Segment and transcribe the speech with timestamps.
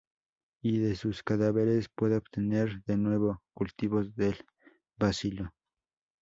[0.63, 4.35] Y de sus cadáveres puede obtener, de nuevo, cultivos del
[4.97, 5.53] bacilo.